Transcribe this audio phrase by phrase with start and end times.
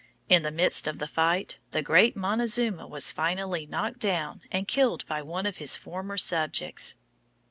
[0.29, 5.05] In the midst of the fight, the great Montezuma was finally knocked down and killed
[5.05, 6.95] by one of his former subjects.